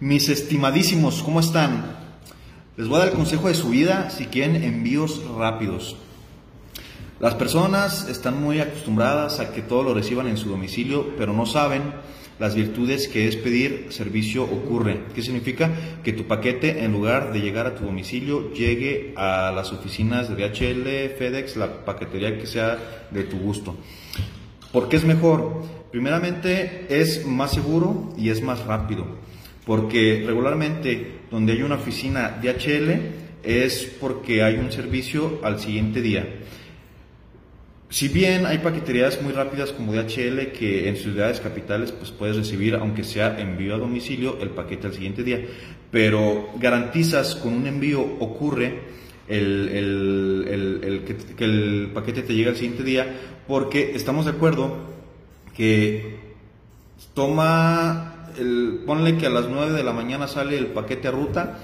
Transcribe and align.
Mis 0.00 0.28
estimadísimos, 0.28 1.24
¿cómo 1.24 1.40
están? 1.40 1.96
Les 2.76 2.86
voy 2.86 2.98
a 2.98 2.98
dar 3.00 3.08
el 3.08 3.14
consejo 3.14 3.48
de 3.48 3.54
su 3.54 3.70
vida 3.70 4.10
si 4.10 4.26
quieren 4.26 4.62
envíos 4.62 5.24
rápidos. 5.36 5.96
Las 7.18 7.34
personas 7.34 8.08
están 8.08 8.40
muy 8.40 8.60
acostumbradas 8.60 9.40
a 9.40 9.52
que 9.52 9.60
todo 9.60 9.82
lo 9.82 9.94
reciban 9.94 10.28
en 10.28 10.36
su 10.36 10.50
domicilio, 10.50 11.16
pero 11.18 11.32
no 11.32 11.46
saben 11.46 11.82
las 12.38 12.54
virtudes 12.54 13.08
que 13.08 13.26
es 13.26 13.34
pedir 13.34 13.88
servicio 13.88 14.44
ocurre. 14.44 15.00
¿Qué 15.16 15.22
significa? 15.22 15.72
Que 16.04 16.12
tu 16.12 16.28
paquete, 16.28 16.84
en 16.84 16.92
lugar 16.92 17.32
de 17.32 17.40
llegar 17.40 17.66
a 17.66 17.74
tu 17.74 17.84
domicilio, 17.84 18.52
llegue 18.52 19.14
a 19.16 19.50
las 19.50 19.72
oficinas 19.72 20.28
de 20.28 20.36
DHL, 20.36 21.16
FedEx, 21.18 21.56
la 21.56 21.84
paquetería 21.84 22.38
que 22.38 22.46
sea 22.46 22.78
de 23.10 23.24
tu 23.24 23.36
gusto. 23.40 23.74
¿Por 24.70 24.88
qué 24.88 24.94
es 24.94 25.04
mejor? 25.04 25.64
Primeramente 25.90 26.86
es 26.88 27.26
más 27.26 27.50
seguro 27.50 28.14
y 28.16 28.28
es 28.30 28.42
más 28.42 28.64
rápido, 28.64 29.04
porque 29.68 30.24
regularmente 30.26 31.18
donde 31.30 31.52
hay 31.52 31.62
una 31.62 31.74
oficina 31.74 32.40
DHL 32.42 32.90
es 33.42 33.84
porque 34.00 34.42
hay 34.42 34.56
un 34.56 34.72
servicio 34.72 35.40
al 35.44 35.60
siguiente 35.60 36.00
día. 36.00 36.26
Si 37.90 38.08
bien 38.08 38.46
hay 38.46 38.58
paqueterías 38.58 39.20
muy 39.20 39.34
rápidas 39.34 39.72
como 39.72 39.92
DHL 39.92 40.52
que 40.58 40.88
en 40.88 40.96
ciudades 40.96 41.40
capitales 41.40 41.92
pues 41.92 42.10
puedes 42.10 42.36
recibir, 42.36 42.76
aunque 42.76 43.04
sea 43.04 43.38
envío 43.38 43.74
a 43.74 43.78
domicilio, 43.78 44.38
el 44.40 44.48
paquete 44.48 44.86
al 44.86 44.94
siguiente 44.94 45.22
día, 45.22 45.44
pero 45.90 46.48
garantizas 46.58 47.34
con 47.36 47.52
un 47.52 47.66
envío 47.66 48.00
ocurre 48.00 48.80
el, 49.28 51.04
que, 51.36 51.44
el 51.44 51.90
paquete 51.92 52.22
te 52.22 52.34
llegue 52.34 52.48
al 52.48 52.56
siguiente 52.56 52.84
día 52.84 53.06
porque 53.46 53.92
estamos 53.94 54.24
de 54.24 54.30
acuerdo 54.30 54.78
que 55.54 56.16
toma, 57.12 58.17
ponle 58.86 59.16
que 59.16 59.26
a 59.26 59.30
las 59.30 59.48
9 59.48 59.72
de 59.72 59.84
la 59.84 59.92
mañana 59.92 60.28
sale 60.28 60.56
el 60.56 60.66
paquete 60.68 61.08
a 61.08 61.10
ruta, 61.10 61.58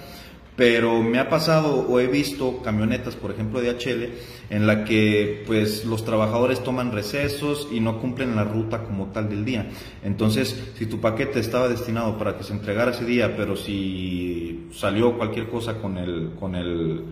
pero 0.57 1.03
me 1.03 1.19
ha 1.19 1.29
pasado 1.29 1.87
o 1.89 1.99
he 1.99 2.07
visto 2.07 2.63
camionetas, 2.63 3.17
por 3.17 3.33
ejemplo 3.33 3.61
de 3.61 3.71
HL, 3.71 4.55
en 4.55 4.67
la 4.67 4.85
que 4.85 5.43
pues 5.47 5.85
los 5.85 6.05
trabajadores 6.05 6.63
toman 6.63 6.93
recesos 6.93 7.69
y 7.73 7.81
no 7.81 7.99
cumplen 8.01 8.37
la 8.37 8.45
ruta 8.45 8.85
como 8.85 9.07
tal 9.07 9.29
del 9.29 9.45
día. 9.45 9.69
Entonces, 10.05 10.73
si 10.77 10.87
tu 10.87 11.01
paquete 11.01 11.41
estaba 11.41 11.69
destinado 11.69 12.17
para 12.19 12.37
que 12.37 12.45
se 12.45 12.53
entregara 12.53 12.93
ese 12.93 13.05
día, 13.05 13.37
pero 13.37 13.57
si 13.57 14.69
salió 14.73 15.17
cualquier 15.17 15.49
cosa 15.49 15.79
con 15.79 15.99
el 15.99 16.31
con 16.39 16.55
el 16.55 17.05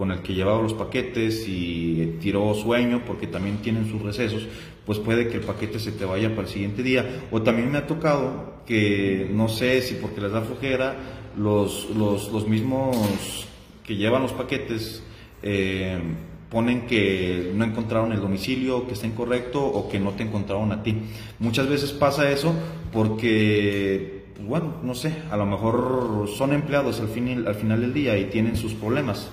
con 0.00 0.12
el 0.12 0.20
que 0.20 0.32
llevaba 0.32 0.62
los 0.62 0.72
paquetes 0.72 1.46
y 1.46 2.16
tiró 2.22 2.54
sueño 2.54 3.02
porque 3.06 3.26
también 3.26 3.58
tienen 3.58 3.86
sus 3.86 4.00
recesos, 4.00 4.48
pues 4.86 4.98
puede 4.98 5.28
que 5.28 5.36
el 5.36 5.42
paquete 5.42 5.78
se 5.78 5.92
te 5.92 6.06
vaya 6.06 6.30
para 6.30 6.48
el 6.48 6.48
siguiente 6.48 6.82
día. 6.82 7.24
O 7.30 7.42
también 7.42 7.70
me 7.70 7.76
ha 7.76 7.86
tocado 7.86 8.62
que 8.64 9.28
no 9.30 9.50
sé 9.50 9.82
si 9.82 9.96
porque 9.96 10.22
les 10.22 10.32
da 10.32 10.40
flojera, 10.40 10.96
los, 11.36 11.90
los, 11.94 12.32
los 12.32 12.48
mismos 12.48 13.46
que 13.84 13.96
llevan 13.96 14.22
los 14.22 14.32
paquetes 14.32 15.02
eh, 15.42 16.00
ponen 16.48 16.86
que 16.86 17.52
no 17.54 17.66
encontraron 17.66 18.10
el 18.12 18.20
domicilio, 18.20 18.86
que 18.86 18.94
está 18.94 19.06
incorrecto 19.06 19.62
o 19.62 19.86
que 19.90 20.00
no 20.00 20.12
te 20.12 20.22
encontraron 20.22 20.72
a 20.72 20.82
ti. 20.82 20.96
Muchas 21.40 21.68
veces 21.68 21.92
pasa 21.92 22.30
eso 22.30 22.54
porque, 22.90 24.28
pues 24.34 24.48
bueno, 24.48 24.76
no 24.82 24.94
sé, 24.94 25.12
a 25.30 25.36
lo 25.36 25.44
mejor 25.44 26.26
son 26.38 26.54
empleados 26.54 27.00
al, 27.00 27.08
fin, 27.08 27.44
al 27.46 27.54
final 27.54 27.82
del 27.82 27.92
día 27.92 28.16
y 28.16 28.30
tienen 28.30 28.56
sus 28.56 28.72
problemas. 28.72 29.30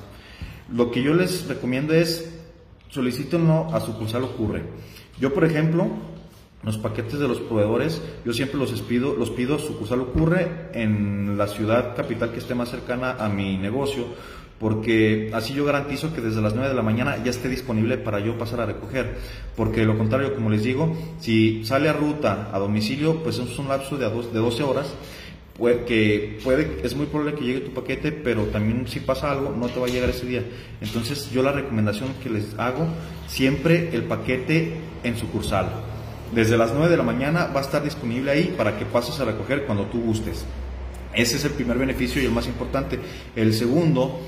Lo 0.74 0.92
que 0.92 1.02
yo 1.02 1.14
les 1.14 1.48
recomiendo 1.48 1.94
es 1.94 2.34
solicítenlo 2.90 3.74
a 3.74 3.80
sucursal 3.80 4.24
ocurre. 4.24 4.64
Yo, 5.20 5.34
por 5.34 5.46
ejemplo, 5.46 5.88
los 6.64 6.78
paquetes 6.78 7.20
de 7.20 7.28
los 7.28 7.40
proveedores, 7.40 8.02
yo 8.26 8.34
siempre 8.34 8.60
los 8.60 8.72
pido, 8.82 9.16
los 9.16 9.30
pido 9.30 9.60
sucursal 9.60 10.02
ocurre 10.02 10.70
en 10.74 11.38
la 11.38 11.48
ciudad 11.48 11.96
capital 11.96 12.32
que 12.32 12.40
esté 12.40 12.56
más 12.56 12.70
cercana 12.70 13.16
a 13.20 13.30
mi 13.30 13.58
negocio, 13.58 14.06
porque 14.60 15.30
así 15.34 15.54
yo 15.54 15.66
garantizo 15.66 16.14
que 16.14 16.22
desde 16.22 16.42
las 16.42 16.54
9 16.54 16.70
de 16.70 16.76
la 16.76 16.82
mañana 16.82 17.24
ya 17.24 17.30
esté 17.30 17.48
disponible 17.48 17.98
para 17.98 18.20
yo 18.20 18.38
pasar 18.38 18.62
a 18.62 18.66
recoger, 18.66 19.18
porque 19.56 19.82
de 19.82 19.86
lo 19.86 19.98
contrario, 19.98 20.34
como 20.34 20.50
les 20.50 20.64
digo, 20.64 20.96
si 21.20 21.64
sale 21.64 21.90
a 21.90 21.94
ruta 21.94 22.50
a 22.52 22.60
domicilio, 22.60 23.22
pues 23.24 23.38
es 23.38 23.60
un 23.60 23.68
lapso 23.68 23.98
de, 23.98 24.10
de 24.10 24.40
12 24.40 24.64
horas, 24.64 24.94
que 25.86 26.40
puede, 26.44 26.82
es 26.84 26.96
muy 26.96 27.08
probable 27.08 27.36
que 27.36 27.46
llegue 27.46 27.60
tu 27.62 27.72
paquete, 27.72 28.12
pero 28.12 28.44
también 28.46 28.88
si 28.88 29.00
pasa 29.00 29.32
algo, 29.32 29.56
no 29.58 29.68
te 29.68 29.80
va 29.80 29.88
a 29.88 29.90
llegar 29.90 30.10
ese 30.10 30.26
día. 30.26 30.44
Entonces 30.82 31.32
yo 31.32 31.42
la 31.42 31.52
recomendación 31.52 32.14
que 32.24 32.30
les 32.30 32.58
hago, 32.58 32.88
siempre 33.28 33.90
el 33.94 34.04
paquete 34.04 34.74
en 35.04 35.18
sucursal 35.18 35.72
desde 36.34 36.58
las 36.58 36.74
9 36.74 36.90
de 36.90 36.98
la 36.98 37.04
mañana 37.04 37.48
va 37.48 37.62
a 37.62 37.64
estar 37.64 37.84
disponible 37.84 38.32
ahí 38.32 38.54
para 38.58 38.78
que 38.78 38.86
pases 38.86 39.20
a 39.20 39.26
recoger 39.26 39.66
cuando 39.66 39.86
tú 39.86 40.02
gustes. 40.02 40.46
Ese 41.14 41.38
es 41.38 41.46
el 41.46 41.52
primer 41.52 41.78
beneficio 41.78 42.22
y 42.22 42.26
el 42.26 42.32
más 42.32 42.48
importante. 42.48 43.00
El 43.36 43.54
segundo 43.54 44.20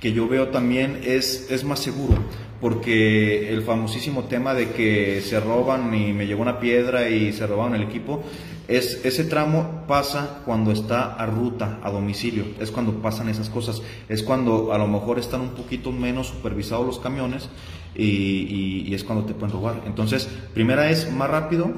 que 0.00 0.12
yo 0.12 0.28
veo 0.28 0.48
también 0.48 1.00
es, 1.04 1.50
es 1.50 1.64
más 1.64 1.80
seguro, 1.80 2.16
porque 2.60 3.50
el 3.50 3.62
famosísimo 3.62 4.24
tema 4.24 4.54
de 4.54 4.70
que 4.70 5.20
se 5.20 5.40
roban 5.40 5.94
y 5.94 6.12
me 6.12 6.26
llegó 6.26 6.42
una 6.42 6.60
piedra 6.60 7.08
y 7.08 7.32
se 7.32 7.46
robaron 7.46 7.74
el 7.74 7.82
equipo, 7.82 8.22
es, 8.68 9.04
ese 9.04 9.24
tramo 9.24 9.84
pasa 9.86 10.40
cuando 10.44 10.72
está 10.72 11.14
a 11.14 11.26
ruta, 11.26 11.80
a 11.82 11.90
domicilio, 11.90 12.44
es 12.60 12.70
cuando 12.70 13.02
pasan 13.02 13.28
esas 13.28 13.50
cosas, 13.50 13.82
es 14.08 14.22
cuando 14.22 14.72
a 14.72 14.78
lo 14.78 14.88
mejor 14.88 15.18
están 15.18 15.42
un 15.42 15.50
poquito 15.50 15.92
menos 15.92 16.28
supervisados 16.28 16.86
los 16.86 16.98
camiones 16.98 17.48
y, 17.94 18.84
y 18.86 18.94
es 18.94 19.04
cuando 19.04 19.24
te 19.26 19.34
pueden 19.34 19.54
robar. 19.54 19.82
Entonces, 19.86 20.28
primera 20.54 20.90
es 20.90 21.12
más 21.12 21.28
rápido, 21.28 21.72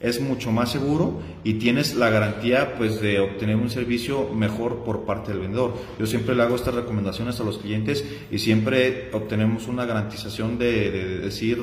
es 0.00 0.20
mucho 0.20 0.52
más 0.52 0.70
seguro 0.70 1.20
y 1.44 1.54
tienes 1.54 1.94
la 1.94 2.10
garantía 2.10 2.74
pues 2.76 3.00
de 3.00 3.20
obtener 3.20 3.56
un 3.56 3.70
servicio 3.70 4.28
mejor 4.34 4.84
por 4.84 5.04
parte 5.04 5.32
del 5.32 5.40
vendedor. 5.40 5.74
Yo 5.98 6.06
siempre 6.06 6.34
le 6.34 6.42
hago 6.42 6.56
estas 6.56 6.74
recomendaciones 6.74 7.40
a 7.40 7.44
los 7.44 7.58
clientes 7.58 8.04
y 8.30 8.38
siempre 8.38 9.10
obtenemos 9.12 9.66
una 9.66 9.86
garantización 9.86 10.58
de, 10.58 11.20
decir 11.20 11.58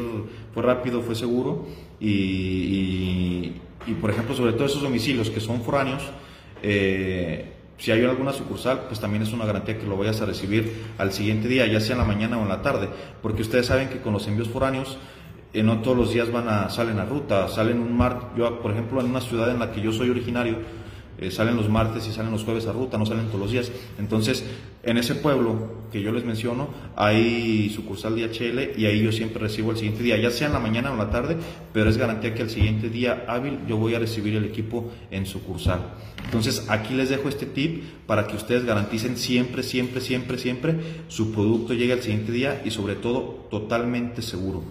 fue 0.53 0.63
rápido, 0.63 1.01
fue 1.01 1.15
seguro 1.15 1.67
y, 1.99 3.51
por 3.99 4.09
ejemplo 4.09 4.35
sobre 4.35 4.53
todo 4.53 4.65
esos 4.65 4.81
domicilios 4.81 5.29
que 5.29 5.39
son 5.39 5.61
foráneos, 5.61 6.01
eh, 6.63 7.53
si 7.77 7.91
hay 7.91 8.03
alguna 8.03 8.31
sucursal, 8.31 8.83
pues 8.87 8.99
también 8.99 9.23
es 9.23 9.33
una 9.33 9.45
garantía 9.45 9.79
que 9.79 9.87
lo 9.87 9.97
vayas 9.97 10.21
a 10.21 10.27
recibir 10.27 10.71
al 10.99 11.11
siguiente 11.11 11.47
día, 11.47 11.65
ya 11.65 11.79
sea 11.79 11.93
en 11.93 11.97
la 11.97 12.05
mañana 12.05 12.37
o 12.37 12.43
en 12.43 12.49
la 12.49 12.61
tarde, 12.61 12.87
porque 13.23 13.41
ustedes 13.41 13.65
saben 13.65 13.89
que 13.89 14.01
con 14.01 14.13
los 14.13 14.27
envíos 14.27 14.49
foráneos 14.49 14.99
y 15.53 15.61
no 15.63 15.81
todos 15.81 15.97
los 15.97 16.13
días 16.13 16.31
van 16.31 16.47
a, 16.47 16.69
salen 16.69 16.99
a 16.99 17.05
ruta, 17.05 17.47
salen 17.47 17.79
un 17.79 17.95
martes, 17.95 18.29
yo 18.37 18.61
por 18.61 18.71
ejemplo 18.71 19.01
en 19.01 19.07
una 19.07 19.21
ciudad 19.21 19.51
en 19.51 19.59
la 19.59 19.71
que 19.71 19.81
yo 19.81 19.91
soy 19.91 20.09
originario, 20.09 20.57
eh, 21.21 21.29
salen 21.29 21.55
los 21.55 21.69
martes 21.69 22.07
y 22.07 22.11
salen 22.11 22.31
los 22.31 22.43
jueves 22.43 22.65
a 22.65 22.71
ruta, 22.71 22.97
no 22.97 23.05
salen 23.05 23.27
todos 23.27 23.41
los 23.41 23.51
días. 23.51 23.71
Entonces, 23.99 24.43
en 24.81 24.97
ese 24.97 25.13
pueblo 25.13 25.81
que 25.91 26.01
yo 26.01 26.11
les 26.11 26.25
menciono, 26.25 26.69
hay 26.95 27.69
sucursal 27.69 28.15
de 28.15 28.25
HL 28.25 28.79
y 28.79 28.87
ahí 28.87 29.03
yo 29.03 29.11
siempre 29.11 29.39
recibo 29.39 29.69
el 29.69 29.77
siguiente 29.77 30.01
día, 30.01 30.17
ya 30.17 30.31
sea 30.31 30.47
en 30.47 30.53
la 30.53 30.59
mañana 30.59 30.89
o 30.89 30.93
en 30.93 30.99
la 30.99 31.11
tarde, 31.11 31.37
pero 31.73 31.91
es 31.91 31.97
garantía 31.97 32.33
que 32.33 32.41
el 32.41 32.49
siguiente 32.49 32.89
día 32.89 33.25
hábil 33.27 33.59
yo 33.67 33.77
voy 33.77 33.93
a 33.93 33.99
recibir 33.99 34.35
el 34.35 34.45
equipo 34.45 34.91
en 35.11 35.27
sucursal. 35.27 35.81
Entonces, 36.25 36.65
aquí 36.69 36.95
les 36.95 37.09
dejo 37.09 37.29
este 37.29 37.45
tip 37.45 37.83
para 38.07 38.25
que 38.25 38.35
ustedes 38.35 38.65
garanticen 38.65 39.15
siempre, 39.15 39.61
siempre, 39.61 40.01
siempre, 40.01 40.39
siempre 40.39 40.75
su 41.07 41.31
producto 41.31 41.73
llegue 41.73 41.93
al 41.93 42.01
siguiente 42.01 42.31
día 42.31 42.63
y 42.65 42.71
sobre 42.71 42.95
todo 42.95 43.47
totalmente 43.51 44.23
seguro. 44.23 44.63